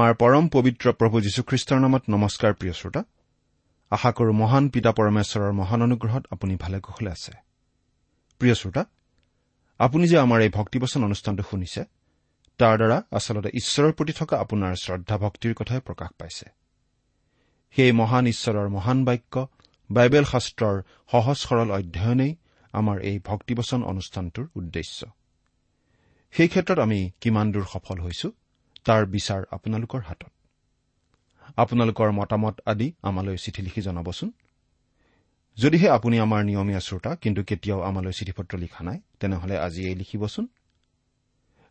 [0.00, 3.02] আমাৰ পৰম পবিত্ৰ প্ৰভু যীশুখ্ৰীষ্টৰ নামত নমস্কাৰ প্ৰিয় শ্ৰোতা।
[3.92, 7.32] আশা কৰো মহান পিতা পৰমেশ্বৰৰ মহান অনুগ্ৰহত আপুনি ভালে কুশলে আছে।
[8.40, 8.82] প্ৰিয় শ্ৰোতা
[9.80, 11.82] আপুনি যে আমাৰ এই ভক্তিবচন অনুষ্ঠানটো শুনিছে
[12.60, 16.46] তাৰ দ্বাৰা আচলতে ঈশ্বৰৰ প্ৰতি থকা আপোনাৰ শ্ৰদ্ধা ভক্তিৰ কথাই প্ৰকাশ পাইছে।
[17.76, 19.34] সেই মহান ঈশ্বৰৰ মহান বাক্য
[19.90, 20.76] বাইবেল শাস্ত্ৰৰ
[21.12, 22.32] সহজ সৰল অধ্যয়নেই
[22.72, 24.98] আমাৰ এই ভক্তিবচন অনুষ্ঠানটোৰ উদ্দেশ্য।
[26.34, 28.28] সেই ক্ষেত্ৰত আমি কিমান দূৰ সফল হৈছো
[28.86, 30.32] তাৰ বিচাৰ আপোনালোকৰ হাতত।
[31.56, 34.30] আপোনালোকৰ মতামত আদি আমালৈ চিঠি লিখি জনাবচোন।
[35.58, 40.44] যদিহে আপুনি আমাৰ নিয়মীয়া শ্ৰোতা কিন্তু কেতিয়াও আমালৈ চিঠি পত্ৰ লিখা নাই তেনেহলে আজিয়েই লিখিবচোন।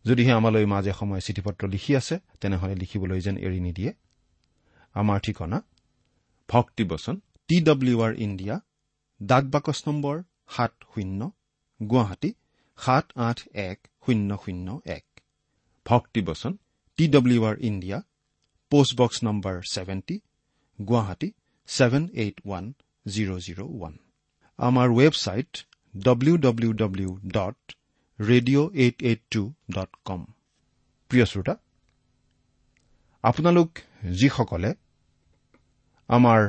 [0.06, 3.92] যদিহে আমালৈ মাজে সময়ে চিঠি পত্ৰ লিখি আছে তেনেহলে লিখিবলৈ যেন এৰি নিদিয়ে।
[4.96, 5.58] আমাৰ ঠিকনা
[6.50, 7.16] ভক্তিবচন
[7.48, 8.56] টি ডব্লিউ আৰ ইণ্ডিয়া
[9.22, 10.16] ডাক বাকচ নম্বৰ
[10.50, 11.31] সাত শূন্য
[11.80, 12.34] গুৱাহাটী
[12.78, 15.06] সাত আঠ এক শূন্য শূন্য এক।
[15.86, 16.53] Bhaktibachan
[17.00, 17.98] T W R India
[18.72, 20.16] postbox number seventy
[20.80, 21.30] Guwahati
[21.70, 22.66] seven eight one
[23.06, 23.94] zero' zero' one
[24.60, 25.52] আমাৰ website
[25.94, 27.58] W W W dot
[28.20, 30.22] radio' eight eight two dot com
[31.12, 31.56] প্ৰিয় শ্ৰোতা
[33.24, 33.70] আপোনালোক
[34.20, 34.72] যিসকলে
[36.10, 36.40] আমাৰ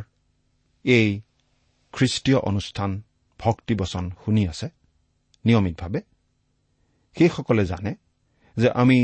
[0.85, 1.09] এই
[1.95, 2.91] খ্ৰীষ্টীয় অনুষ্ঠান
[3.41, 4.69] ভক্তিবচন শুনি আছে
[5.45, 6.01] নিয়মিতভাৱে
[7.17, 7.93] সেইসকলে জানে
[8.57, 8.99] যে আমি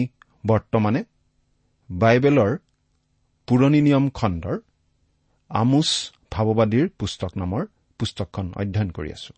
[0.44, 1.02] বৰ্তমানে
[1.90, 2.52] বাইবেলৰ
[3.48, 4.56] পুৰণি নিয়ম খণ্ডৰ
[5.50, 5.88] আমোচ
[6.32, 7.62] ভাৱবাদীৰ পুস্তক নামৰ
[8.00, 9.32] পুস্তকখন অধ্যয়ন কৰি আছো।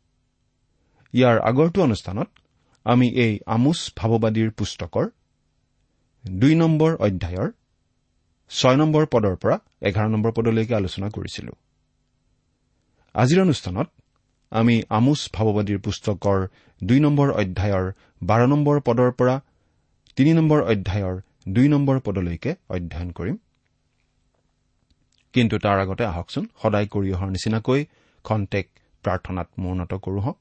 [1.15, 2.29] ইয়াৰ আগৰটো অনুষ্ঠানত
[2.87, 5.07] আমি এই আমোচ ভাৱবাদীৰ পুস্তকৰ
[6.25, 7.49] দুই নম্বৰ অধ্যায়ৰ
[8.51, 9.57] ছয় নম্বৰ পদৰ পৰা
[9.89, 11.53] এঘাৰ নম্বৰ পদলৈকে আলোচনা কৰিছিলো।
[13.15, 13.89] আজিৰ অনুষ্ঠানত
[14.53, 16.39] আমি আমোচ ভাৱবাদীৰ পুস্তকৰ
[16.81, 17.87] দুই নম্বৰ অধ্যায়ৰ
[18.23, 19.37] বাৰ নম্বৰ পদৰ পৰা
[20.17, 21.17] তিনি নম্বৰ অধ্যায়ৰ
[21.49, 23.37] দুই নম্বৰ পদলৈকে অধ্যয়ন কৰিম।
[25.33, 27.87] কিন্তু তাৰ আগতে আহকচোন সদায় কৰি অহাৰ নিচিনাকৈ
[28.25, 28.71] খন্তেক
[29.03, 30.39] প্ৰাৰ্থনাত মূৰ্ণত কৰো হওক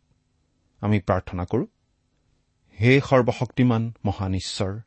[0.79, 1.65] আমি প্ৰাৰ্থনা কৰো
[2.81, 4.79] হে সৰ্বশক্তিমান মহান ঈশ্বৰ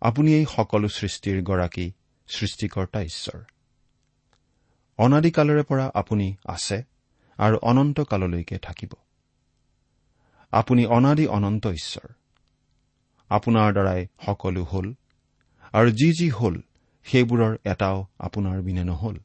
[0.00, 1.92] আপুনি এই সকলো সৃষ্টিৰ গৰাকী
[2.28, 3.40] সৃষ্টিকৰ্তা ঈশ্বৰ।
[4.98, 6.82] অনাদিকালৰে পৰা আপুনি আছে
[7.36, 8.92] আৰু অনন্ত কাললৈকে থাকিব।
[10.50, 12.12] আপুনি অনাদি অনন্ত ঈশ্বৰ।
[13.28, 14.94] আপোনাৰ দ্বাৰাই সকলো হ'ল।
[15.72, 16.54] আৰু যি যি হ'ল
[17.06, 19.16] সেইবোৰৰ এটাও আপোনাৰ বিনে নহল।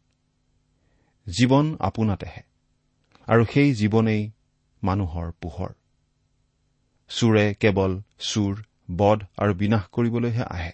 [1.27, 2.43] জীৱন আপোনাতেহে
[3.27, 4.31] আৰু সেই জীৱনেই
[4.83, 5.71] মানুহৰ পোহৰ।
[7.09, 8.53] চোৰে কেৱল চোৰ
[8.97, 10.71] বধ আৰু বিনাশ কৰিবলৈহে আহে।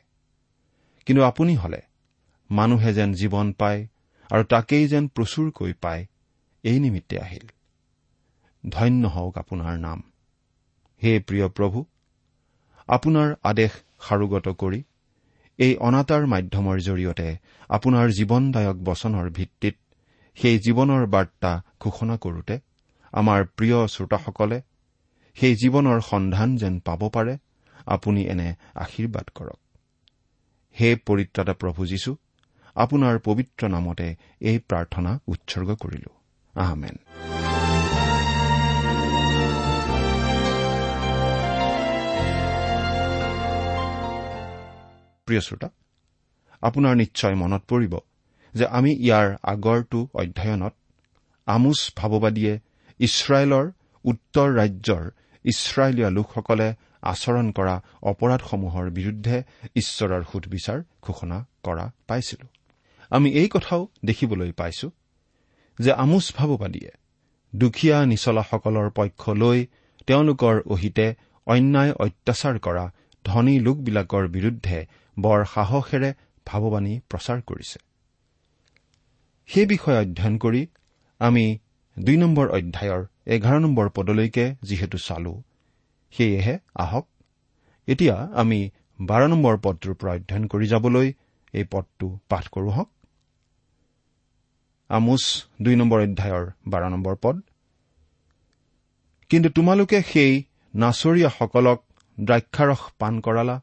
[1.06, 1.82] কিন্তু আপুনি হলে
[2.50, 3.88] মানুহে যেন জীৱন পায়
[4.30, 6.06] আৰু তাকেই যেন প্ৰচুৰকৈ পায়
[6.64, 7.48] এই নিমিত্তে আহিল।
[8.64, 10.00] ধন্য হওক আপোনাৰ নাম।
[11.02, 11.86] হে প্ৰিয় প্ৰভু
[12.90, 14.84] আপোনাৰ আদেশ সাৰোগত কৰি
[15.60, 17.28] এই অনাতাৰ মাধ্যমৰ জৰিয়তে
[17.70, 19.76] আপোনাৰ জীৱনদায়ক বচনৰ ভিত্তিত
[20.38, 22.56] সেই জীৱনৰ বাৰ্তা ঘোষণা কৰোতে
[23.14, 24.62] আমাৰ প্ৰিয় শ্ৰোতাসকলে
[25.38, 27.38] সেই জীৱনৰ সন্ধান যেন পাব পাৰে
[27.86, 29.60] আপুনি এনে আশীৰ্বাদ কৰক।
[30.76, 32.12] হে পৰিত্ৰাতা প্ৰভু যীশু
[32.76, 34.08] আপোনাৰ পবিত্ৰ নামতে
[34.42, 36.12] এই প্ৰাৰ্থনা উৎসৰ্গ কৰিলো।
[36.56, 36.96] আহমেন।
[45.30, 45.70] প্ৰিয় শ্ৰোতা
[46.64, 47.94] আপোনাৰ নিশ্চয় মনত পৰিব
[48.54, 50.74] যে আমি ইয়াৰ আগৰটো অধ্যয়নত
[51.48, 52.54] আমোচ ভাৱবাদীয়ে
[53.00, 53.66] ইছৰাইলৰ
[54.06, 55.04] উত্তৰ ৰাজ্যৰ
[55.46, 56.68] ইছৰাইলীয়া লোকসকলে
[57.12, 57.76] আচৰণ কৰা
[58.12, 59.36] অপৰাধসমূহৰ বিৰুদ্ধে
[59.76, 62.46] ঈশ্বৰৰ সুধবিচাৰ ঘোষণা কৰা পাইছিলো।
[63.12, 64.88] আমি এই কথাও দেখিবলৈ পাইছো
[65.80, 66.92] যে আমোচ ভাৱবাদীয়ে
[67.54, 69.60] দুখীয়া নিচলাসকলৰ পক্ষ লৈ
[70.08, 71.08] তেওঁলোকৰ অহিতে
[71.48, 72.86] অন্যায় অত্যাচাৰ কৰা
[73.26, 74.78] ধনী লোকবিলাকৰ বিৰুদ্ধে
[75.18, 76.12] বৰ সাহসেৰে
[76.48, 77.78] ভাৱবাণী প্ৰচাৰ কৰিছে।
[79.50, 80.62] সেই বিষয়ে অধ্যয়ন কৰি
[81.22, 81.46] আমি
[81.98, 85.34] দুই নম্বৰ অধ্যায়ৰ এঘাৰ নম্বৰ পদলৈকে যিহেতু চালো
[86.14, 87.06] সেয়েহে আহক
[87.88, 88.60] এতিয়া আমি
[89.00, 91.08] বাৰ নম্বৰ পদটোৰ পৰা অধ্যয়ন কৰি যাবলৈ
[91.54, 92.90] এই পদটো পাঠ কৰো হওক।
[94.90, 95.24] আমোচ
[95.62, 97.36] দুই নম্বৰ অধ্যায়ৰ বাৰ নম্বৰ পদ
[99.32, 100.34] কিন্তু তোমালোকে সেই
[100.74, 101.80] নাচৰীয়াসকলক
[102.18, 103.56] দ্ৰাক্ষাৰস পাণ কৰালা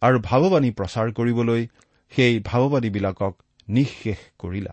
[0.00, 1.66] আৰু ভাৱবাণী প্ৰচাৰ কৰিবলৈ
[2.12, 3.34] সেই ভাৱবাদীবিলাকক
[3.68, 4.72] নিঃশেষ কৰিলা।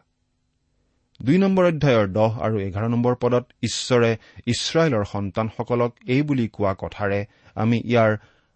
[1.21, 4.17] দুই নম্বৰ অধ্যায়ৰ দহ আৰু এঘাৰ নম্বৰ পদত ঈশ্বৰে
[4.47, 7.25] ইছৰাইলৰ সন্তানসকলক এই বুলি কোৱা কথাৰে
[7.55, 8.11] আমি ইয়াৰ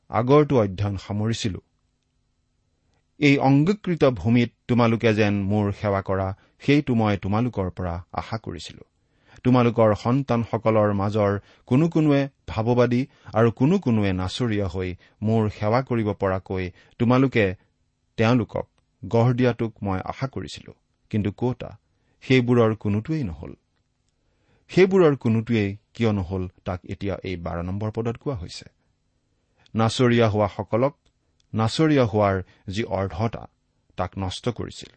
[0.09, 1.59] আগৰটো অধ্যয়ন সামৰিছিলো।
[3.19, 6.27] এই অংগীকৃত ভূমিত তোমালোকে যেন মোৰ সেৱা কৰা
[6.59, 8.88] সেইটো মই তোমালোকৰ পৰা আশা কৰিছিলো।
[9.43, 11.31] তোমালোকৰ সন্তানসকলৰ মাজৰ
[11.65, 13.01] কোনো কোনোৱে ভাৱবাদী
[13.33, 14.89] আৰু কোনো কোনোৱে নাচৰীয়া হৈ
[15.21, 16.65] মোৰ সেৱা কৰিব পৰাকৈ
[16.99, 17.45] তোমালোকে
[18.17, 18.67] তেওঁলোকক
[19.03, 20.71] গঢ় দিয়াটোক মই আশা কৰিছিলো।
[21.11, 21.69] কিন্তু কতা
[22.23, 23.53] সেইবোৰৰ কোনোটোৱেই নহল।
[24.71, 28.65] সেইবোৰৰ কোনোটোৱেই কিয় নহল তাক এতিয়া এই বাৰ নম্বৰ পদত কোৱা হৈছে।
[29.75, 30.93] নাচৰীয়া হোৱাসকলক
[31.53, 32.35] নাচৰীয়া হোৱাৰ
[32.69, 33.43] যি অৰ্ধতা
[33.97, 34.91] তাক নষ্ট কৰিছিল।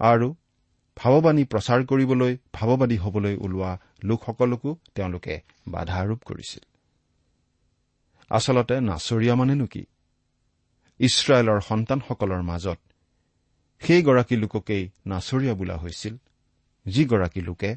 [0.00, 0.28] আৰু
[1.00, 3.72] ভাৱবাণী প্ৰচাৰ কৰিবলৈ ভাৱবাদী হবলৈ ওলোৱা
[4.04, 5.34] লোকসকলকো তেওঁলোকে
[5.68, 6.62] বাধা আৰোপ কৰিছিল।
[8.30, 9.82] আচলতে নাচৰীয়া মানেনো কি?
[11.00, 12.78] ইছৰাইলৰ সন্তানসকলৰ মাজত
[13.82, 16.14] সেইগৰাকী লোককেই নাচৰীয়া বোলা হৈছিল
[16.86, 17.70] যিগৰাকী লোকে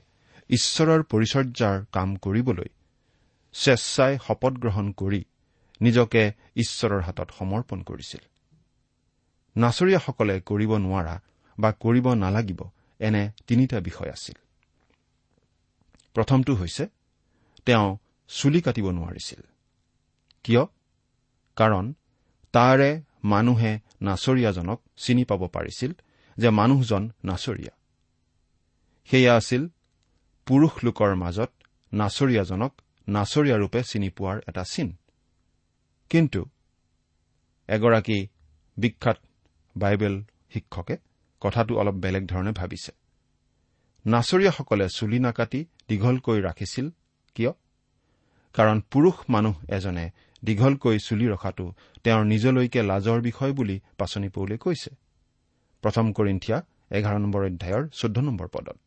[0.50, 2.70] ঈশ্বৰৰ পৰিচৰ্যাৰ কাম কৰিবলৈ
[3.56, 5.22] স্বেচ্ছাই শপত গ্ৰহণ কৰি
[5.82, 6.24] নিজকে
[6.56, 8.22] ঈশ্বৰৰ হাতত সমৰ্পণ কৰিছিল।
[9.56, 11.16] নাচৰীয়াসকলে কৰিব নোৱাৰা
[11.58, 12.62] বা কৰিব নালাগিব
[13.02, 14.38] এনে তিনিটা বিষয় আছিল।
[16.14, 16.88] প্ৰথমটো হৈছে
[17.66, 19.42] তেওঁ চুলি কাটিব নোৱাৰিছিল।
[20.44, 20.66] কিয়?
[21.56, 21.94] কাৰণ
[22.52, 25.92] তাৰে মানুহে নাচৰীয়াজনক চিনি পাব পাৰিছিল
[26.38, 27.74] যে মানুহজন নাচৰীয়া।
[29.06, 29.68] সেয়া আছিল
[30.46, 31.52] পুৰুষ লোকৰ মাজত
[31.94, 34.96] নাচৰীয়াজনক নাচৰীয়া ৰূপে চিনি পোৱাৰ এটা চিন।
[36.10, 36.46] কিন্তু
[37.68, 38.28] এগৰাকী
[38.78, 39.18] বিখ্যাত
[39.78, 40.98] বাইবেল শিক্ষকে
[41.42, 42.92] কথাটো অলপ বেলেগ ধৰণে ভাবিছে।
[44.06, 46.90] নাচৰীয়াসকলে চুলি নাকাটি দীঘলকৈ ৰাখিছিল
[47.36, 47.52] কিয়?
[48.54, 50.06] কাৰণ পুৰুষ মানুহ এজনে
[50.44, 51.66] দীঘলকৈ চুলি ৰখাটো
[52.04, 54.92] তেওঁৰ নিজলৈকে লাজৰ বিষয় বুলি পাচনি পৌলে কৈছে।
[55.84, 56.58] প্ৰথম কৰিন্ঠিয়া
[56.92, 58.78] এঘাৰ নম্বৰ অধ্যায়ৰ চৈধ্য নম্বৰ পদত।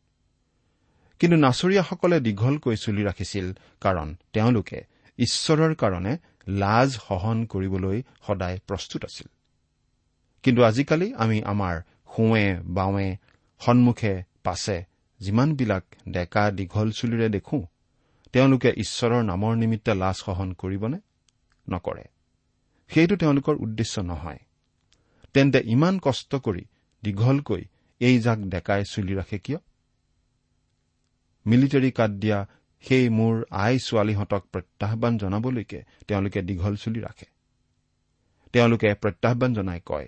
[1.19, 3.45] কিন্তু নাচৰীয়াসকলে দীঘলকৈ চুলি ৰাখিছিল
[3.81, 4.79] কাৰণ তেওঁলোকে
[5.19, 6.13] ঈশ্বৰৰ কাৰণে
[6.47, 7.97] লাজ সহন কৰিবলৈ
[8.27, 9.27] সদায় প্ৰস্তুত আছিল।
[10.43, 11.75] কিন্তু আজিকালি আমি আমাৰ
[12.17, 13.17] সোঁৱে বাওঁৱে
[13.59, 14.83] সন্মুখে পাছে
[15.19, 17.67] যিমানবিলাক ডেকা দীঘল চুলিৰে দেখো
[18.31, 20.97] তেওঁলোকে ঈশ্বৰৰ নামৰ নিমিত্তে লাজ সহন কৰিবনে?
[21.69, 22.03] নকৰে।
[22.87, 24.39] সেইটো তেওঁলোকৰ উদ্দেশ্য নহয়।
[25.33, 26.65] তেন্তে ইমান কষ্ট কৰি
[27.03, 27.63] দীঘলকৈ
[27.99, 29.57] এই জাক ডেকাই চুলি ৰাখে কিয়?
[31.45, 32.47] মিলিটাৰী কাট দিয়া
[32.81, 37.25] সেই মোৰ আই ছোৱালীহঁতক প্ৰত্যাহান জনাবলৈকে তেওঁলোকে দীঘল চুলি ৰাখে।
[38.53, 40.07] তেওঁলোকে প্ৰত্যাহান জনাই কয়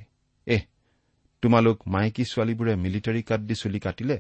[1.44, 4.18] তোমালোক মাইকী ছোৱালীবোৰে মিলিটাৰী কাট দি চুলি কাটিলে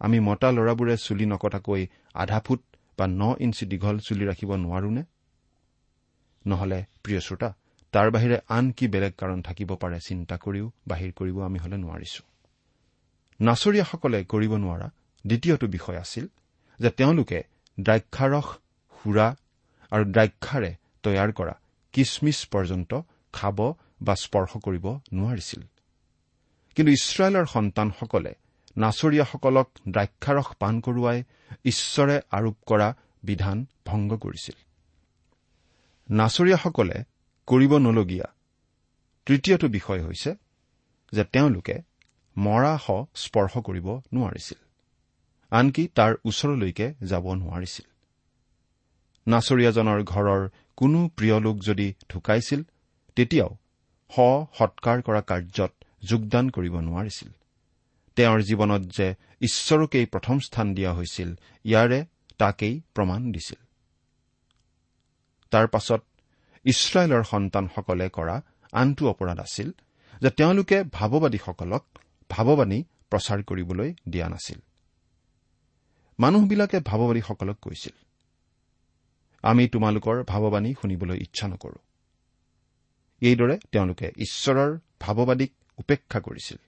[0.00, 1.82] আমি মতা ল'ৰাবোৰে চুলি নকটাকৈ
[2.14, 2.60] আধা ফুট
[2.98, 5.02] বা ন ইঞ্চি দীঘল চুলি ৰাখিব নোৱাৰোনে?
[6.44, 7.48] নহলে প্ৰিয় শ্ৰোতা
[7.92, 12.22] তাৰ বাহিৰে আন কি বেলেগ কাৰণ থাকিব পাৰে চিন্তা কৰিও বাহিৰ কৰিব আমি হলে নোৱাৰিছো।
[13.40, 14.88] নাচৰীয়াসকলে কৰিব নোৱাৰা
[15.24, 16.24] দ্বিতীয়টো বিষয় আছিল
[16.80, 17.38] যে তেওঁলোকে
[17.78, 18.48] দ্ৰাক্ষাৰস
[18.96, 19.26] সুৰা
[19.92, 20.70] আৰু দ্ৰাক্ষাৰে
[21.04, 21.54] তৈয়াৰ কৰা
[21.94, 22.90] কিচমিচ পৰ্যন্ত
[23.34, 23.58] খাব
[24.06, 25.62] বা স্পৰ্শ কৰিব নোৱাৰিছিল।
[26.78, 28.32] কিন্তু ইছৰাইলৰ সন্তানসকলে
[28.76, 31.18] নাচৰীয়াসকলক দ্ৰাক্ষাৰস পাণ কৰোৱাই
[31.64, 32.88] ঈশ্বৰে আৰোপ কৰা
[33.22, 33.56] বিধান
[33.86, 34.56] ভংগ কৰিছিল।
[36.08, 36.96] নাচৰীয়াসকলে
[37.48, 38.28] কৰিব নলগীয়া
[39.26, 40.30] তৃতীয়টো বিষয় হৈছে
[41.12, 41.76] যে তেওঁলোকে
[42.36, 42.86] মৰা শ
[43.24, 44.58] স্পৰ্শ কৰিব নোৱাৰিছিল
[45.52, 47.86] আনকি তাৰ ওচৰলৈকে যাব নোৱাৰিছিল।
[49.26, 50.42] নাচৰীয়াজনৰ ঘৰৰ
[50.76, 52.60] কোনো প্ৰিয় লোক যদি ঢুকাইছিল
[53.16, 53.50] তেতিয়াও
[54.10, 54.16] স
[54.58, 57.28] সৎকাৰ কৰা কাৰ্যত যোগদান কৰিব নোৱাৰিছিল।
[58.16, 62.04] তেওঁৰ জীৱনত যে ঈশ্বৰকেই প্ৰথম স্থান দিয়া হৈছিল ইয়াৰে
[62.38, 63.60] তাকেই প্ৰমাণ দিছিল।
[65.50, 66.02] তাৰ পাছত
[66.64, 69.70] ইছৰাইলৰ সন্তানসকলে কৰা আনটো অপৰাধ আছিল
[70.22, 71.84] যে তেওঁলোকে ভাৱবাদীসকলক
[72.30, 74.58] ভাৱবাণী প্ৰচাৰ কৰিবলৈ দিয়া নাছিল।
[76.18, 77.92] মানুহবিলাকে ভাৱবাদীসকলক কৈছিল
[79.42, 81.78] আমি তোমালোকৰ ভাৱবাণী শুনিবলৈ ইচ্ছা নকৰো।
[83.20, 86.58] এইদৰে তেওঁলোকে ঈশ্বৰৰ ভাৱবাদীক উপেক্ষা কৰিছিল।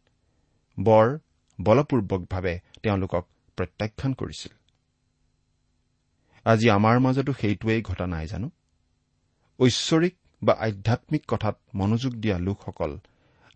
[0.78, 1.18] বৰ
[1.58, 3.24] বলপূৰ্বকভাৱে তেওঁলোকক
[3.56, 4.52] প্ৰত্যাখ্যান কৰিছিল।
[6.46, 8.50] আজি আমাৰ মাজতো সেইটোৱেই ঘটা নাই জানো?
[9.60, 12.98] ঐশ্বৰিক বা আধ্যামিক কথাত মনোযোগ দিয়া লোকসকল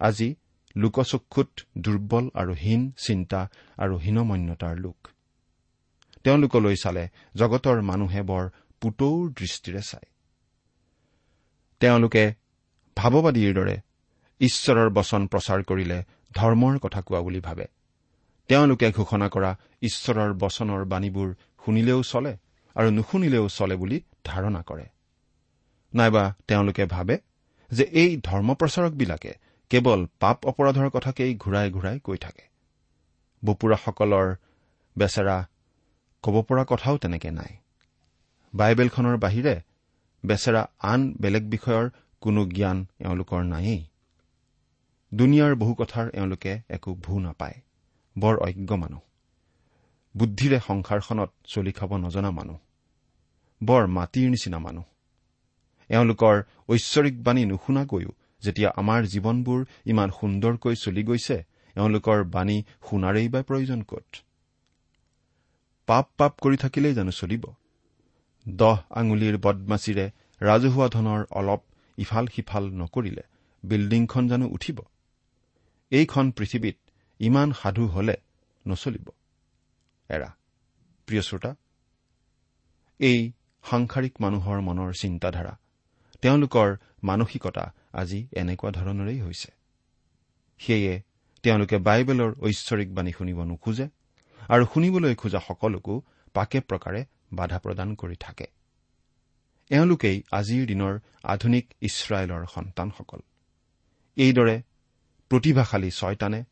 [0.01, 0.35] আজি
[0.77, 3.41] লোকচক্ষুত দুৰ্বল আৰু হীন চিন্তা
[3.79, 5.09] আৰু হীনমন্যতাৰ লোক।
[6.25, 8.45] তেওঁলোকলৈ চালে জগতৰ মানুহে বৰ
[8.81, 10.09] পুতৌৰ দৃষ্টিৰে চায়।
[11.81, 12.25] তেওঁলোকে
[12.97, 13.77] ভাৱবাদীৰ দৰে
[14.41, 17.67] ঈশ্বৰৰ বচন প্ৰচাৰ কৰিলে ধৰ্মৰ কথা কোৱা বুলি ভাবে।
[18.49, 22.37] তেওঁলোকে ঘোষণা কৰা ঈশ্বৰৰ বচনৰ বাণীবোৰ শুনিলেও চলে
[22.77, 24.87] আৰু নুশুনিলেও চলে বুলি ধাৰণা কৰে।
[25.95, 27.19] নাইবা তেওঁলোকে ভাবে
[27.71, 29.35] যে এই ধৰ্মপ্ৰচাৰকবিলাকে
[29.71, 32.45] কেৱল পাপ অপৰাধৰ কথাকেই ঘূৰাই ঘূৰাই কৈ থাকে।
[33.45, 34.35] বপুৰাসকলৰ
[34.99, 35.47] বেচেৰা
[36.23, 37.57] ক'ব পৰা কথাও তেনেকে নাই।
[38.55, 39.61] বাইবেলখনৰ বাহিৰে
[40.25, 43.94] বেচেৰা আন বেলেগ বিষয়ৰ কোনো জ্ঞান এওঁলোকৰ নায়েই।
[45.15, 47.55] দুনিয়াৰ বহু কথাৰ এওঁলোকে একো ভূ নাপায়।
[48.19, 49.01] বৰ অজ্ঞ মানুহ।
[50.17, 52.59] বুদ্ধিৰে সংসাৰখনত চলি খাব নজনা মানুহ।
[53.65, 54.85] বৰ মাটিৰ নিচিনা মানুহ।
[55.89, 61.45] এওঁলোকৰ ঐশ্বৰিক বাণী নুশুনাকৈও যেতিয়া আমাৰ জীৱনবোৰ ইমান সুন্দৰকৈ চলি গৈছে
[61.77, 64.17] এওঁলোকৰ বাণী শুনাৰেই বা প্ৰয়োজন ক'ত?
[65.87, 67.45] পাপ পাপ কৰি থাকিলেই জানো চলিব?
[68.49, 71.61] দহ আঙুলিৰ বদমাচিৰে ৰাজহুৱা ধনৰ অলপ
[71.99, 73.23] ইফাল সিফাল নকৰিলে
[73.65, 74.81] বিল্ডিংখন জানো উঠিব?
[75.93, 76.77] এইখন পৃথিৱীত
[77.21, 78.17] ইমান সাধু হলে
[78.67, 79.07] নচলিব।
[80.11, 80.29] এৰা
[81.09, 81.51] প্ৰিয় শ্ৰোতা
[83.01, 83.21] এই
[83.65, 85.55] সাংসাৰিক মানুহৰ মনৰ চিন্তাধাৰা
[86.23, 86.69] তেওঁলোকৰ
[87.03, 89.51] মানসিকতা আজি এনেকুৱা ধৰণৰেই হৈছে।
[90.59, 90.95] সেয়ে
[91.43, 93.87] তেওঁলোকে বাইবেলৰ ঐশ্বৰিক বাণী শুনিব নোখোজে
[94.49, 95.95] আৰু শুনিবলৈ খোজা সকলোকো
[96.35, 97.01] পাকে প্ৰকাৰে
[97.33, 98.47] বাধা প্ৰদান কৰি থাকে।
[99.71, 103.21] এওঁলোকেই আজিৰ দিনৰ আধুনিক ইছৰাইলৰ সন্তানসকল।
[104.17, 104.57] এইদৰে
[105.35, 106.45] প্ৰতিভাশালী ছয়তানে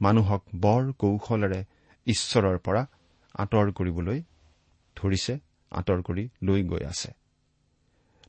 [0.00, 1.64] মানুহক বৰ কৌশলেৰে
[2.06, 2.86] ঈশ্বৰৰ পৰা
[3.34, 4.22] আঁতৰ কৰিবলৈ
[4.96, 5.38] ধৰিছে
[5.72, 7.10] আঁতৰ কৰি লৈ গৈ আছে।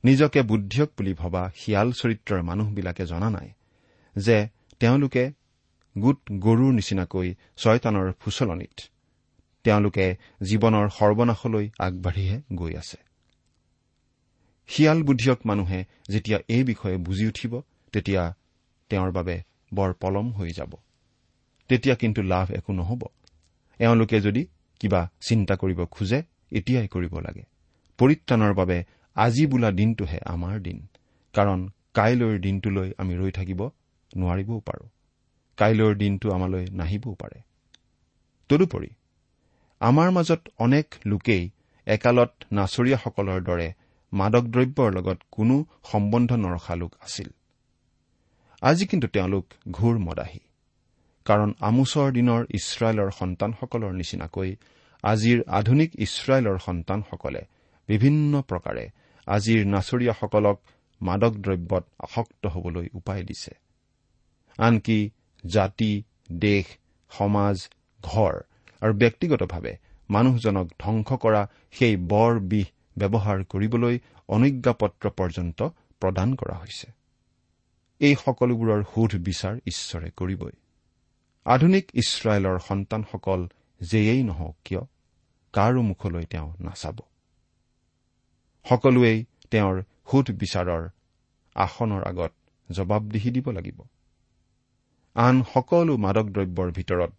[0.04, 3.50] নিজকে বুদ্ধিয়ক বুলি ভবা শিয়াল চৰিত্ৰৰ মানুহবিলাকে জনা নাই
[4.18, 4.48] যে
[4.80, 5.32] তেওঁলোকে
[5.98, 8.78] গোট গৰুৰ নিচিনাকৈ ছয়তানৰ ফুচলনিত।
[9.64, 10.06] তেওঁলোকে
[10.44, 12.98] জীৱনৰ সৰ্বনাশলৈ আগবাঢ়িহে গৈ আছে।
[14.68, 17.62] শিয়াল বুদ্ধিয়ক মানুহে যেতিয়া এই বিষয়ে বুজি উঠিব
[17.94, 18.34] তেতিয়া
[18.90, 20.72] তেওঁৰ বাবে বৰ পলম হৈ যাব।
[21.70, 23.02] তেতিয়া কিন্তু লাভ একো নহ'ব।
[23.80, 24.42] এওঁলোকে যদি
[24.82, 26.20] কিবা চিন্তা কৰিব খোজে
[26.52, 27.44] এতিয়াই কৰিব লাগে।
[28.00, 28.78] পৰিত্ৰাণৰ বাবে
[29.16, 30.78] আজি বোলা দিনটোহে আমাৰ দিন।
[31.34, 31.60] কাৰণ
[31.94, 33.62] কাইলৈৰ দিনটোলৈ আমি ৰৈ থাকিব
[34.12, 34.88] নোৱাৰিবও পাৰোঁ।
[35.58, 37.40] কাইলৈৰ দিনটো আমালৈ নাহিবও পাৰে।
[38.50, 38.90] তদুপৰি
[39.82, 41.44] আমাৰ মাজত অনেক লোকেই
[41.88, 43.68] একালত নাচৰীয়াসকলৰ দৰে
[44.14, 45.56] মাদক দ্ৰব্যৰ লগত কোনো
[45.92, 47.30] সম্বন্ধ নৰখা লোক আছিল।
[48.64, 50.40] আজি কিন্তু তেওঁলোক ঘূৰ মদাহী।
[51.26, 54.50] কাৰণ আমোচৰ দিনৰ ইছৰাইলৰ সন্তানসকলৰ নিচিনাকৈ
[55.04, 57.42] আজিৰ আধুনিক ইছৰাইলৰ সন্তানসকলে
[57.90, 58.86] বিভিন্ন প্ৰকাৰে
[59.28, 60.58] আজিৰ নাচৰীয়াসকলক
[61.02, 63.54] মাদক দ্ৰব্যত আসক্ত হবলৈ উপায় দিছে।
[64.60, 65.00] আনকি
[65.44, 65.92] জাতি
[66.40, 66.66] দেশ
[67.12, 67.56] সমাজ
[68.04, 68.34] ঘৰ
[68.82, 69.74] আৰু ব্যক্তিগতভাৱে
[70.10, 71.42] মানুহজনক ধ্বংস কৰা
[71.72, 72.68] সেই বৰ বিষ
[72.98, 73.96] ব্যৱহাৰ কৰিবলৈ
[74.30, 75.60] অনুজ্ঞাপত্ৰ পৰ্যন্ত
[76.02, 76.88] প্ৰদান কৰা হৈছে।
[78.08, 80.54] এই সকলোবোৰৰ সোধ বিচাৰ ঈশ্বৰে কৰিবই।
[81.46, 83.42] আধুনিক ইছৰাইলৰ সন্তানসকল
[83.82, 84.84] যেয়েই নহওক কিয়
[85.54, 86.98] কাৰো মুখলৈ তেওঁ নাচাব।
[88.66, 89.18] সকলোৱেই
[89.52, 89.76] তেওঁৰ
[90.12, 90.84] সোধ বিচাৰৰ
[91.56, 92.32] আসনৰ আগত
[92.70, 93.80] জবাবদিহি দিব লাগিব।
[95.16, 97.12] আন সকলো মাদক দ্ৰব্যৰ ভিতৰত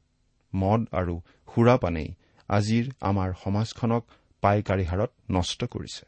[0.53, 1.15] মদ আৰু
[1.49, 2.09] সুৰাপানেই
[2.49, 4.03] আজিৰ আমাৰ সমাজখনক
[4.43, 6.05] পাইকাৰী হাৰত নষ্ট কৰিছে।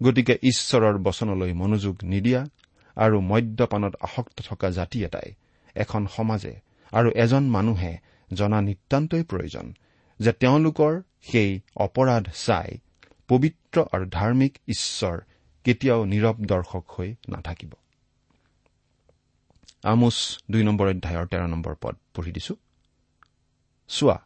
[0.00, 2.40] গতিকে ঈশ্বৰৰ বচনলৈ মনোযোগ নিদিয়া
[2.96, 5.28] আৰু মদ্যপানত আসক্ত থকা জাতি এটাই
[5.76, 6.54] এখন সমাজে
[6.92, 7.92] আৰু এজন মানুহে
[8.30, 9.66] জনা নিতান্তই প্ৰয়োজন
[10.20, 12.70] যে তেওঁলোকৰ সেই অপৰাধ চাই
[13.28, 15.16] পবিত্ৰ আৰু ধাৰ্মিক ঈশ্বৰ
[15.64, 17.72] কেতিয়াও নীৰৱ দৰ্শক হৈ নাথাকিব।
[19.84, 20.16] আমোচ
[20.50, 22.54] দুই নম্বৰ অধ্যায়ৰ তেৰ নম্বৰ পদ পঢ়ি দিছো।
[23.90, 24.18] চোৱা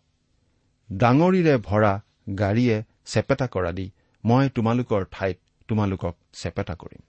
[0.91, 1.93] ডাঙৰিৰে ভৰা
[2.39, 3.87] গাড়ীয়ে চেপেটা কৰা দি
[4.25, 7.03] মই তোমালোকৰ ঠাইত তোমালোকক চেপেটা কৰিম।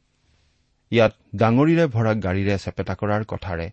[0.91, 3.71] ইয়াত ডাঙৰিৰে ভৰা গাড়ীৰে চেপেটা কৰাৰ কথাৰে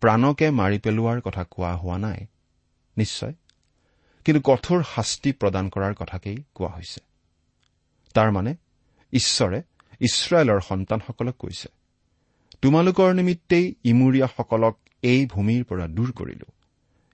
[0.00, 2.26] প্ৰাণকে মাৰি পেলোৱাৰ কথা কোৱা হোৱা নাই।
[2.96, 3.34] নিশ্চয়।
[4.24, 7.00] কিন্তু কঠোৰ শাস্তি প্ৰদান কৰাৰ কথাকেই কোৱা হৈছে।
[8.14, 8.54] তাৰমানে
[9.12, 9.62] ঈশ্বৰে
[10.00, 11.68] ইছৰাইলৰ সন্তানসকলক কৈছে
[12.62, 16.46] তোমালোকৰ নিমিত্তেই ইমূৰীয়াসকলক এই ভূমিৰ পৰা দূৰ কৰিলো।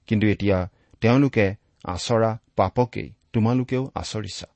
[0.06, 0.68] কিন্তু এতিয়া
[1.00, 1.54] তেওঁলোকে
[1.84, 4.46] আচৰা পাপকেই তোমালোকেও আচৰিছা।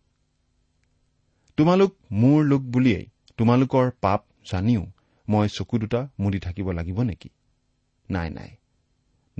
[1.56, 4.86] তোমালোক মোৰ লোক বুলিয়েই তোমালোকৰ পাপ জানিও
[5.28, 7.28] মই চকু দুটা মুদি থাকিব লাগিব নেকি?
[8.10, 8.50] নাই নাই।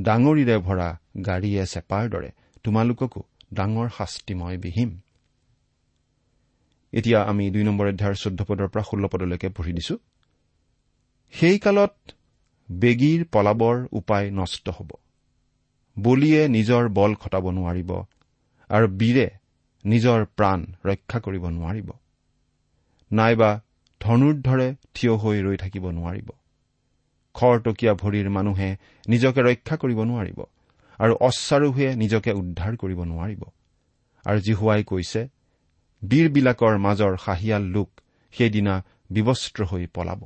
[0.01, 2.31] ডাঙৰিৰে ভৰা গাড়ীয়ে চেপাৰ দৰে
[2.65, 3.23] তোমালোককো
[3.55, 5.01] ডাঙৰ শাস্তি মই বিহিম।
[6.93, 9.99] এতিয়া আমি দুই নম্বৰ অধ্যায়ৰ চৈধ্য পদৰ পৰা ষোল্ল পদলৈকে পঢ়ি দিছো।
[11.33, 11.95] সেই কালত
[12.73, 14.91] বেগীৰ পলাবৰ উপায় নষ্ট হ'ব।
[15.99, 18.03] বলিয়ে নিজৰ বল খটাব নোৱাৰিব
[18.69, 19.31] আৰু বীৰে
[19.85, 21.91] নিজৰ প্ৰাণ ৰক্ষা কৰিব নোৱাৰিব।
[23.13, 23.63] নাইবা
[24.05, 26.29] ধনুৰ্ধৰে থিয় হৈ ৰৈ থাকিব নোৱাৰিব।
[27.35, 28.69] খৰটকীয়া ভৰিৰ মানুহে
[29.09, 30.41] নিজকে ৰক্ষা কৰিব নোৱাৰিব
[30.99, 33.43] আৰু অশ্বাৰোহে নিজকে উদ্ধাৰ কৰিব নোৱাৰিব।
[34.25, 35.21] আৰু জিহুৱাই কৈছে
[36.03, 37.89] বীৰবিলাকৰ মাজৰ খাহিয়াল লোক
[38.35, 38.75] সেইদিনা
[39.11, 40.21] বিবস্ত্ৰ হৈ পলাব।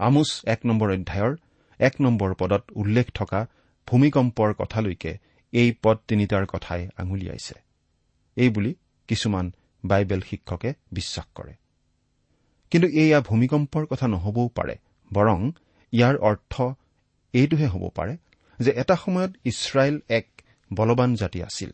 [0.00, 1.32] আমোচ এক নম্বৰ অধ্যায়ৰ
[1.80, 3.40] এক নম্বৰ পদত উল্লেখ থকা
[3.88, 5.12] ভূমিকম্পৰ কথালৈকে
[5.52, 7.54] এই পদ তিনিটাৰ কথাই আঙুলিয়াইছে।
[8.36, 8.72] এইবুলি
[9.08, 9.52] কিছুমান
[9.84, 11.59] বাইবেল শিক্ষকে বিশ্বাস কৰে।
[12.70, 14.74] কিন্তু এয়া ভূমিকম্পৰ কথা নহবও পাৰে
[15.12, 15.50] বৰং
[15.92, 16.54] ইয়াৰ অৰ্থ
[17.34, 18.16] এইটোহে হ'ব পাৰে
[18.58, 20.26] যে এটা সময়ত ইছৰাইল এক
[20.72, 21.70] বলৱান জাতি আছিল।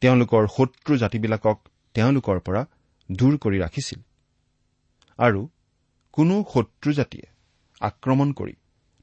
[0.00, 1.58] তেওঁলোকৰ শত্ৰু জাতিবিলাকক
[1.94, 2.66] তেওঁলোকৰ পৰা
[3.12, 4.00] দূৰ কৰি ৰাখিছিল।
[5.18, 5.48] আৰু
[6.12, 7.26] কোনো শত্ৰু জাতিয়ে
[7.80, 8.54] আক্ৰমণ কৰি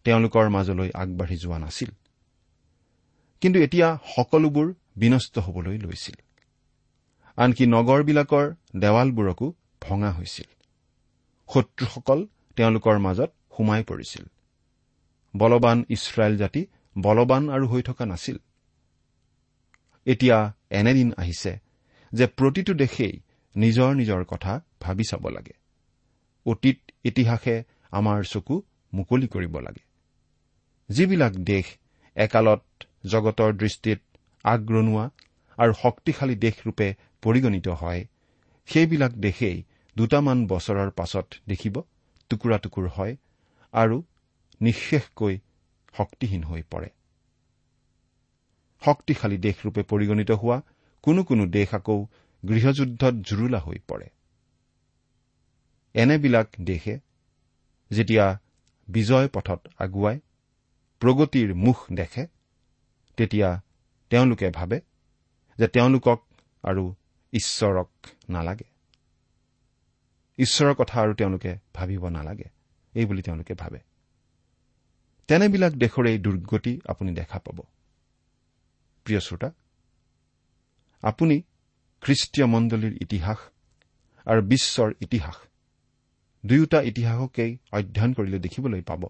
[0.04, 1.92] তেওঁলোকৰ মাজলৈ আগবাঢ়ি যোৱা নাছিল।
[3.42, 6.16] কিন্তু এতিয়া সকলোবোৰ বিনষ্ট হবলৈ লৈছিল।
[7.38, 10.63] আনকি নগৰবিলাকৰ দেৱালবোৰকো ভঙা হৈছিল।
[11.50, 12.20] শত্ৰুসকল
[12.56, 14.24] তেওঁলোকৰ মাজত সোমাই পৰিছিল।
[15.38, 16.66] বলৱান ইছৰাইল জাতি
[16.98, 18.38] বলৱান আৰু হৈ থকা নাছিল।
[20.06, 21.52] এতিয়া এনেদিন আহিছে
[22.14, 23.22] যে প্ৰতিটো দেশেই
[23.56, 25.54] নিজৰ নিজৰ কথা ভাবি চাব লাগে।
[26.46, 28.56] অতীত ইতিহাসে আমাৰ চকু
[28.94, 29.84] মুকলি কৰিব লাগে।
[30.90, 31.66] যিবিলাক দেশ
[32.16, 32.64] একালত
[33.06, 34.00] জগতৰ দৃষ্টিত
[34.44, 35.10] আগৰণুৱা
[35.58, 36.88] আৰু শক্তিশালী দেশৰূপে
[37.22, 38.06] পৰিগণিত হয়
[38.66, 39.64] সেইবিলাক দেশেই
[39.96, 41.76] দুটামান বছৰৰ পাছত দেখিব
[42.30, 43.16] টুকুৰা টুকুৰ হয়
[43.74, 44.04] আৰু
[44.62, 45.40] নিঃশেষকৈ
[45.96, 46.90] শক্তিহীন হৈ পৰে।
[48.82, 50.58] শক্তিশালী দেশৰূপে পৰিগণিত হোৱা
[51.04, 51.98] কোনো কোনো দেশ আকৌ
[52.44, 54.08] গৃহযুদ্ধত জুৰুলা হৈ পৰে।
[55.96, 57.00] এনেবিলাক দেশে
[57.92, 58.26] যেতিয়া
[58.88, 60.18] বিজয় পথত আগুৱাই
[61.02, 62.28] প্ৰগতিৰ মুখ দেখে
[63.18, 63.62] তেতিয়া
[64.10, 64.78] তেওঁলোকে ভাবে
[65.58, 66.20] যে তেওঁলোকক
[66.64, 66.84] আৰু
[67.34, 67.90] ঈশ্বৰক
[68.30, 68.73] নালাগে।
[70.38, 72.50] ঈশ্বৰৰ কথা আৰু তেওঁলোকে ভাবিব নালাগে।
[72.96, 73.80] এইবুলি তেওঁলোকে ভাবে।
[75.28, 77.60] তেনেবিলাক দেশৰে দুৰ্গতি আপুনি দেখা পাব।
[79.06, 79.52] প্ৰিয় শ্ৰোতা
[81.02, 81.42] আপুনি
[82.02, 83.38] খ্ৰীষ্টীয় মণ্ডলীৰ ইতিহাস
[84.26, 85.36] আৰু বিশ্বৰ ইতিহাস
[86.46, 89.10] দুয়োটা ইতিহাসকেই অধ্যয়ন কৰিলে দেখিবলৈ পাব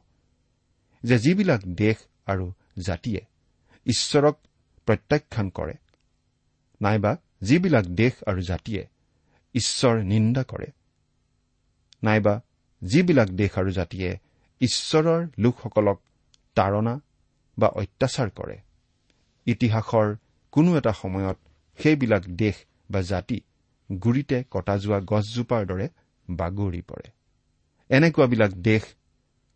[1.03, 3.21] যে যিবিলাক দেশ আৰু জাতিয়ে
[3.85, 4.35] ঈশ্বৰক
[4.85, 5.73] প্ৰত্যাখ্যান কৰে
[6.81, 8.87] নাইবা যিবিলাক দেশ আৰু জাতিয়ে
[9.53, 10.65] ঈশ্বৰ নিন্দা কৰে
[12.03, 12.33] নাইবা
[12.81, 14.09] যিবিলাক দেশ আৰু জাতিয়ে
[14.61, 15.97] ঈশ্বৰৰ লোকসকলক
[16.57, 16.93] তাৰণা
[17.57, 18.57] বা অত্যাচাৰ কৰে।
[19.47, 20.07] ইতিহাসৰ
[20.53, 21.37] কোনো এটা সময়ত
[21.79, 22.55] সেইবিলাক দেশ
[22.91, 23.37] বা জাতি
[23.89, 25.87] গুৰিতে কটা যোৱা গছজোপাৰ দৰে
[26.27, 27.07] বাগৰি পৰে।
[27.89, 28.83] এনেকুৱাবিলাক দেশ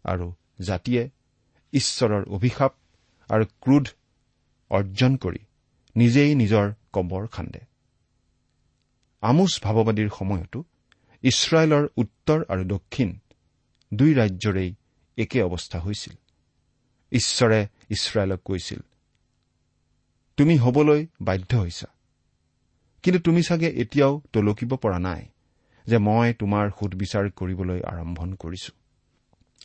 [0.05, 0.27] আৰু
[0.62, 1.03] জাতিয়ে
[1.73, 2.73] ঈশ্বৰৰ অভিশাপ
[3.29, 3.86] আৰু ক্ৰোধ
[4.71, 5.41] অৰ্জন কৰি
[5.95, 7.62] নিজেই নিজৰ কবৰ খান্দে।
[9.23, 10.60] আমোচ ভাৱবাদীৰ সময়তো
[11.23, 13.19] ইছৰাইলৰ উত্তৰ আৰু দক্ষিণ
[13.93, 14.75] দুই ৰাজ্যৰেই
[15.17, 16.13] একে অৱস্থা হৈছিল।
[17.12, 18.80] ঈশ্বৰে ইছৰাইলক কৈছিল
[20.38, 21.88] তুমি হবলৈ বাধ্য হৈছা।
[23.03, 25.25] কিন্তু তুমি চাগে এতিয়াও টলকিব পৰা নাই
[25.88, 28.71] যে মই তোমাৰ সুদবিচাৰ কৰিবলৈ আৰম্ভণ কৰিছো।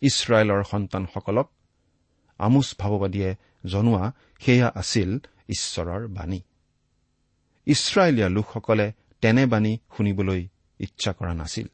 [0.02, 1.50] ইছৰাইলৰ সন্তানসকলক
[2.38, 3.36] আমোচ ভাৱবাদীয়ে
[3.66, 6.40] জনোৱা সেয়া আছিল ঈশ্বৰৰ বাণী।
[7.66, 10.48] ইছৰাইলীয়া লোকসকলে তেনে বাণী শুনিবলৈ
[10.82, 11.66] ইচ্ছা কৰা নাছিল।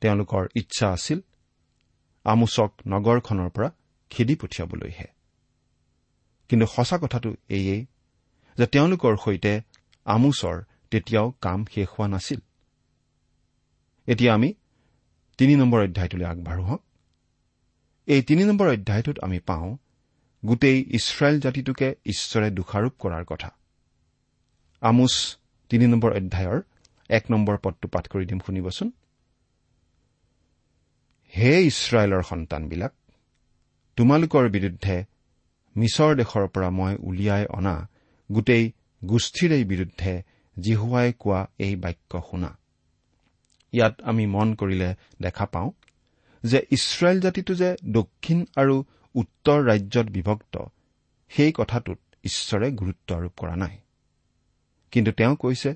[0.00, 1.20] তেওঁলোকৰ ইচ্ছা আছিল
[2.24, 3.70] আমোচক নগৰখনৰ পৰা
[4.10, 5.06] খেদি পঠিয়াবলৈহে।
[6.48, 7.86] কিন্তু সঁচা কথাটো এইয়েই
[8.58, 9.62] যে তেওঁলোকৰ সৈতে
[10.04, 12.40] আমোচৰ তেতিয়াও কাম শেষ হোৱা নাছিল।
[14.06, 14.54] এতিয়া আমি
[15.38, 16.82] তিনি নম্বৰ অধ্যায়টোলৈ আগবাঢ়ো হওক।
[18.06, 19.76] এই তিনি নম্বৰ অধ্যায়টোত আমি পাওঁ
[20.46, 23.50] গোটেই ইছৰাইল জাতিটোকে ঈশ্বৰে দোষাৰোপ কৰাৰ কথা।
[24.80, 25.36] আমোচ
[25.68, 26.60] তিনি নম্বৰ অধ্যায়ৰ
[27.10, 28.90] এক নম্বৰ পদটো পাঠ কৰি দিম শুনিবচোন।
[31.36, 32.92] হে ইছৰাইলৰ সন্তানবিলাক
[33.96, 35.04] তোমালোকৰ বিৰুদ্ধে
[35.76, 37.88] মিছৰ দেশৰ পৰা মই উলিয়াই অনা
[38.32, 38.72] গোটেই
[39.04, 40.22] গোষ্ঠীৰে বিৰুদ্ধে
[40.60, 42.58] জিহুৱাই কোৱা এই বাক্য শুনা।
[43.72, 45.70] ইয়াত আমি মন কৰিলে দেখা পাওঁ
[46.44, 50.58] যে ইছৰাইল জাতিটো যে দক্ষিণ আৰু উত্তৰ ৰাজ্যত বিভক্ত
[51.28, 53.78] সেই কথাটোত ঈশ্বৰে গুৰুত্ব আৰোপ কৰা নাই।
[54.90, 55.74] কিন্তু তেওঁ কৈছে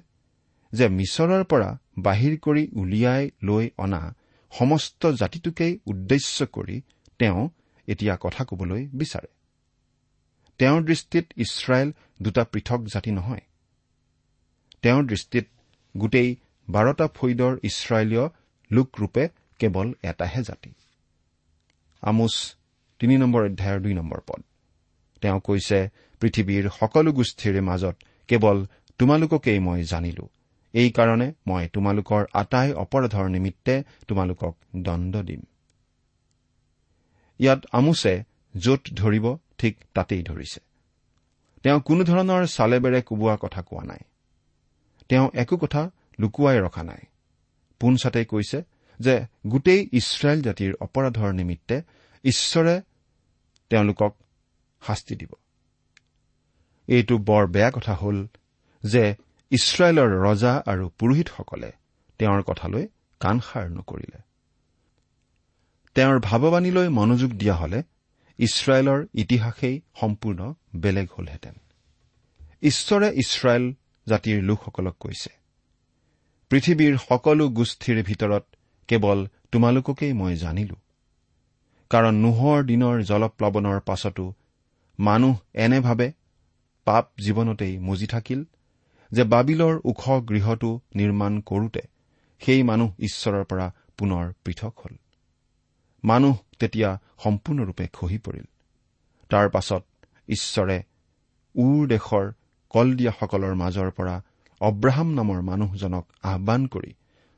[0.72, 4.14] যে মিছৰৰ পৰা বাহিৰ কৰি উলিয়াই লৈ অনা
[4.58, 6.82] সমস্ত জাতিটোকেই উদ্দেশ্য কৰি
[7.18, 7.48] তেওঁ
[7.86, 9.28] এতিয়া কথা কবলৈ বিচাৰে।
[10.58, 13.40] তেওঁৰ দৃষ্টিত ইছৰাইল দুটা পৃথক জাতি নহয়।
[14.82, 15.46] তেওঁৰ দৃষ্টিত
[15.96, 16.36] গোটেই
[16.68, 18.28] বাৰটা ফৈদৰ ইছৰাইলীয়
[18.72, 19.28] লোকৰূপে
[19.58, 20.72] কেৱল এটাহে জাতি।
[22.02, 22.56] আমোচ
[22.98, 24.42] তিনি নম্বৰ অধ্যায়ৰ দুই নম্বৰ পদ।
[25.20, 25.88] তেওঁ কৈছে
[26.20, 27.96] পৃথিৱীৰ সকলো গোষ্ঠীৰে মাজত
[28.28, 28.66] কেৱল
[28.98, 30.28] তোমালোককেই মই জানিলো।
[30.72, 35.42] এইকাৰণে মই তোমালোকৰ আটাই অপৰাধৰ নিমিত্তে তোমালোকক দণ্ড দিম।
[37.38, 38.24] ইয়াত আমোছে
[38.56, 40.60] য'ত ধৰিব ঠিক তাতেই ধৰিছে।
[41.62, 43.98] তেওঁ কোনোধৰণৰ চালেবেৰে কোবোৱা কথা কোৱা নাই।
[45.08, 47.00] তেওঁ একো কথা লুকুৱাই ৰখা নাই।
[47.80, 48.62] পোনছাতেই কৈছে
[49.00, 51.82] যে গোটেই ইছৰাইল জাতিৰ অপৰাধৰ নিমিত্তে
[52.24, 52.80] ঈশ্বৰে
[53.68, 54.16] তেওঁলোকক
[54.86, 55.32] শাস্তি দিব।
[56.86, 58.26] এইটো বৰ বেয়া কথা হ'ল
[58.82, 59.14] যে
[59.50, 61.70] ইছৰাইলৰ ৰজা আৰু পুৰোহিতসকলে
[62.20, 62.84] তেওঁৰ কথালৈ
[63.20, 64.20] কাণসাৰ নকৰিলে।
[65.94, 67.78] তেওঁৰ ভাৱবাণীলৈ মনোযোগ দিয়া হলে
[68.38, 70.40] ইছৰাইলৰ ইতিহাসেই সম্পূৰ্ণ
[70.76, 71.54] বেলেগ হলহেঁতেন।
[72.62, 73.64] ঈশ্বৰে ইছৰাইল
[74.06, 75.30] জাতিৰ লোকসকলক কৈছে
[76.50, 78.44] পৃথিৱীৰ সকলো গোষ্ঠীৰ ভিতৰত
[78.88, 79.18] কেৱল
[79.52, 80.76] তোমালোককেই মই জানিলো।
[81.90, 84.24] কাৰণ নোহৰ দিনৰ জলপ্লাৱনৰ পাছতো
[84.98, 86.08] মানুহ এনেভাৱে
[86.86, 88.44] পাপ জীৱনতেই মজি থাকিল
[89.12, 91.80] যে বাবিলৰ ওখ গৃহটো নিৰ্মাণ কৰোতে
[92.40, 94.96] সেই মানুহ ঈশ্বৰৰ পৰা পুনৰ পৃথক হল।
[96.04, 98.44] মানুহ তেতিয়া সম্পূৰ্ণৰূপে খহি পৰিল।
[99.28, 99.84] তাৰ পাছত
[100.28, 100.82] ঈশ্বৰে
[101.54, 102.32] উৰ দেশৰ
[102.70, 104.22] কলদিয়াসকলৰ মাজৰ পৰা
[104.60, 106.94] অব্ৰাহাম নামৰ মানুহজনক আহান কৰি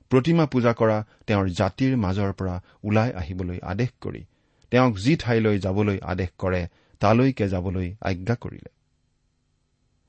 [0.08, 4.24] প্ৰতিমা পূজা কৰা তেওঁৰ জাতিৰ মাজৰ পৰা ওলাই আহিবলৈ আদেশ কৰি
[4.70, 6.68] তেওঁক যি ঠাইলৈ যাবলৈ আদেশ কৰে
[7.00, 8.68] তালৈকে যাবলৈ আজ্ঞা কৰিলে।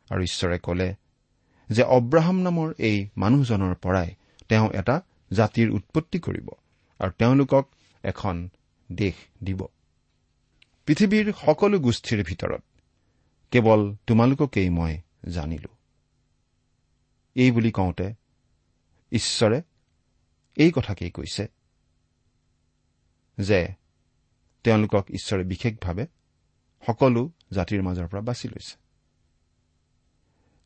[0.10, 0.96] আৰু ঈশ্বৰে কলে
[1.72, 4.10] যে অব্ৰাহাম নামৰ এই মানুহজনৰ পৰাই
[4.50, 4.96] তেওঁ এটা
[5.32, 6.48] জাতিৰ উৎপত্তি কৰিব
[7.00, 7.66] আৰু তেওঁলোকক
[8.04, 8.36] এখন
[8.92, 9.62] দেশ দিব।
[10.86, 12.64] পৃথিৱীৰ সকলো গোষ্ঠীৰ ভিতৰত
[13.52, 14.94] কেৱল তোমালোককেই মই
[15.30, 15.72] জানিলো।
[17.36, 18.08] এই বুলি কওঁতে
[19.12, 19.62] ঈশ্বৰে
[20.58, 21.44] এই কথাকেই কৈছে
[23.38, 23.60] যে
[24.64, 26.06] তেওঁলোকক ঈশ্বৰে বিশেষভাৱে
[26.84, 28.76] সকলো জাতিৰ মাজৰ পৰা বাছি লৈছে।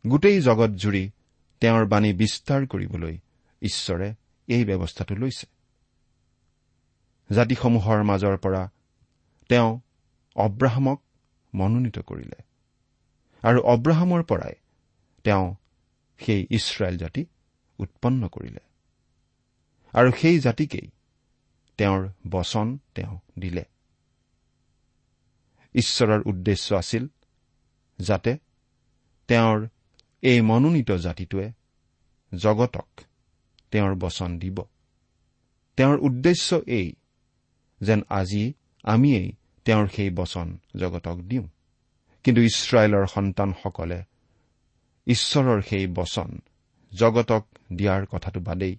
[0.07, 1.03] গোটেই জগতজুৰি
[1.61, 3.15] তেওঁৰ বাণী বিস্তাৰ কৰিবলৈ
[3.61, 4.07] ঈশ্বৰে
[4.47, 5.47] এই ব্যৱস্থাটো লৈছে।
[7.29, 8.63] জাতিসমূহৰ মাজৰ পৰা
[9.49, 9.79] তেওঁ
[10.35, 10.99] অব্ৰাহামক
[11.53, 12.39] মনোনীত কৰিলে
[13.43, 14.53] আৰু অব্ৰাহামৰ পৰাই
[15.23, 15.45] তেওঁ
[16.19, 17.25] সেই ইছৰাইল জাতি
[17.79, 18.63] উৎপন্ন কৰিলে
[19.93, 20.87] আৰু সেই জাতিকেই
[21.77, 23.63] তেওঁৰ বচন তেওঁ দিলে।
[25.75, 27.07] ঈশ্বৰৰ উদ্দেশ্য আছিল
[27.99, 28.37] যাতে
[29.27, 29.67] তেওঁৰ
[30.25, 31.51] এই মনোনীত জাতিটোৱে
[32.35, 32.87] জগতক
[33.71, 34.57] তেওঁৰ বচন দিব।
[35.77, 36.87] তেওঁৰ উদ্দেশ্য এই
[37.81, 39.31] যেন আজি আমিয়েই
[39.65, 41.47] তেওঁৰ সেই বচন জগতক দিওঁ।
[42.23, 43.99] কিন্তু ইছৰাইলৰ সন্তানসকলে
[45.07, 46.29] ঈশ্বৰৰ সেই বচন
[46.93, 48.75] জগতক দিয়াৰ কথাটো বাদেই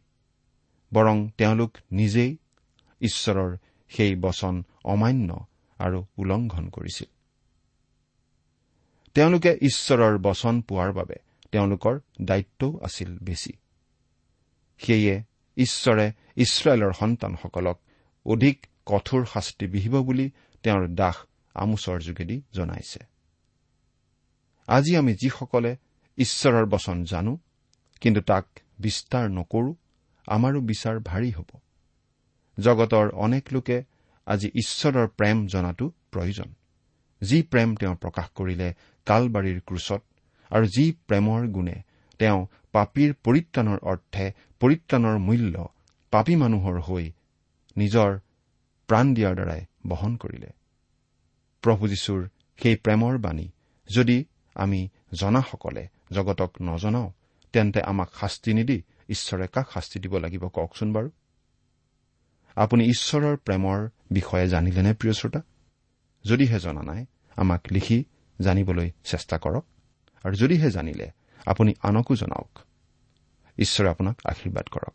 [0.95, 2.37] বৰং তেওঁলোক নিজেই
[3.01, 3.57] ঈশ্বৰৰ
[3.89, 5.47] সেই বচন অমান্য
[5.79, 7.09] আৰু উলংঘন কৰিছিল।
[9.15, 13.53] তেওঁলোকে ঈশ্বৰৰ বচন পোৱাৰ বাবে তেওঁলোকৰ দায়িত্বও আছিল বেছি।
[14.79, 15.23] সেয়ে
[15.57, 17.81] ঈশ্বৰে ইছৰাইলৰ সন্তানসকলক
[18.27, 20.31] অধিক কঠোৰ শাস্তি বিহিব বুলি
[20.63, 21.17] তেওঁৰ দাস
[21.55, 23.01] আমোচৰ যোগেদি জনাইছে।
[24.67, 25.77] আজি আমি যিসকলে
[26.17, 27.39] ঈশ্বৰৰ বচন জানো
[28.01, 28.47] কিন্তু তাক
[28.79, 29.75] বিস্তাৰ নকৰো
[30.27, 31.51] আমাৰো বিচাৰ ভাৰী হ'ব।
[32.61, 33.85] জগতৰ অনেক লোকে
[34.27, 36.55] আজি ঈশ্বৰৰ প্ৰেম জনাটো প্ৰয়োজন।
[37.23, 38.75] যি প্ৰেম তেওঁ প্ৰকাশ কৰিলে
[39.07, 40.03] কালবাৰীৰ ক্ৰুচত
[40.51, 41.83] আৰু যি প্ৰেমৰ গুণে
[42.19, 45.69] তেওঁ পাপীৰ পৰিত্ৰাণৰ অৰ্থে পৰিত্ৰাণৰ মূল্য
[46.11, 47.13] পাপী মানুহৰ হৈ
[47.77, 48.19] নিজৰ
[48.89, 50.51] প্ৰাণ দিয়াৰ দ্বাৰাই বহন কৰিলে।
[51.63, 52.29] প্ৰভু যীশুৰ
[52.63, 53.49] সেই প্ৰেমৰ বাণী
[53.95, 57.11] যদি আমি জনাসকলে জগতক নজনাওঁ
[57.53, 61.11] তেন্তে আমাক শাস্তি নিদি ঈশ্বৰে কাক শাস্তি দিব লাগিব কওকচোন বাৰু?
[62.55, 65.41] আপুনি ঈশ্বৰৰ প্ৰেমৰ বিষয়ে জানিলেনে প্ৰিয় শ্ৰোতা?
[66.25, 67.07] যদিহে জনা নাই
[67.37, 68.05] আমাক লিখি
[68.41, 69.65] জানিবলৈ চেষ্টা কৰক।
[70.27, 71.11] আৰু যদিহে জানিলে
[71.47, 72.59] আপুনি আনকো জনাওক।
[73.59, 74.95] ঈশ্বৰে আপোনাক আশীৰ্বাদ কৰক।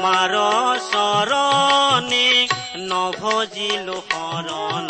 [0.00, 0.34] তোমাৰ
[0.84, 2.28] চৰণে
[2.84, 4.88] নভজিলো শৰণ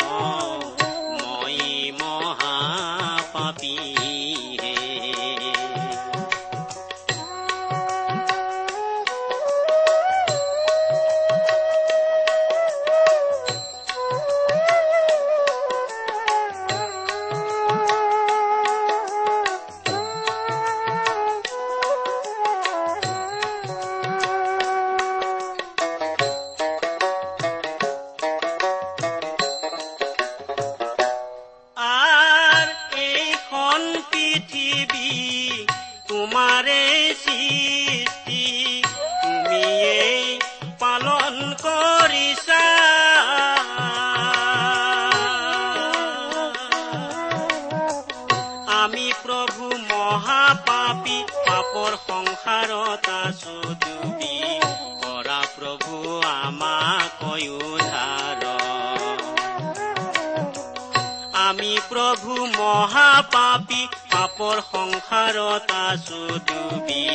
[62.71, 63.81] মহাপাপী
[64.11, 67.05] পাপৰ সংসাৰত আছো ডুবি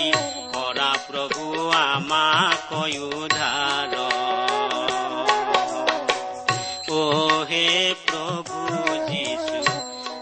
[0.54, 1.44] কৰা প্ৰভু
[1.78, 2.72] আমাক
[3.06, 3.94] উদ্ধাৰ।
[6.96, 7.04] অ
[7.50, 7.68] হে
[8.08, 8.58] প্ৰভু
[9.08, 9.58] যীশু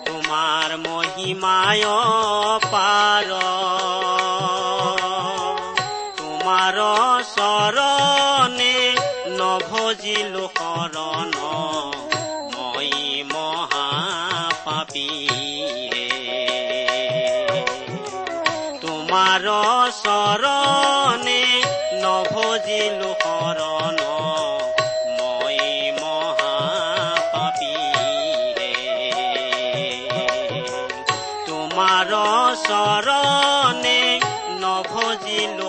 [0.07, 1.87] তোমাৰ মহিমায়
[2.73, 3.29] পাৰ
[6.19, 6.79] তোমাৰ
[7.35, 8.79] চৰণে
[9.41, 11.35] নভজিলো শৰণ।
[12.55, 12.93] মই
[13.33, 15.09] মহাপাপী
[19.97, 21.43] চৰণে
[22.03, 23.99] নভজিলো শৰণ।
[25.19, 25.59] মই
[26.01, 27.77] মহাপাপী
[28.59, 28.73] হে
[31.47, 32.13] তোমাৰ
[32.65, 34.01] চৰণে
[34.63, 35.69] নভজিলো